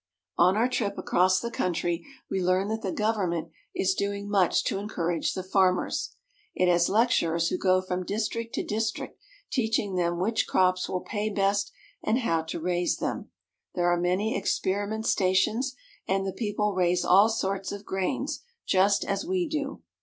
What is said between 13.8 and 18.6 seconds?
are many experiment stations; and the people raise all sorts of grains,